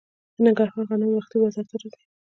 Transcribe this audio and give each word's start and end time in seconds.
د 0.35 0.37
ننګرهار 0.45 0.83
غنم 0.89 1.09
وختي 1.13 1.37
بازار 1.41 1.65
ته 1.69 1.75
راځي. 1.81 2.03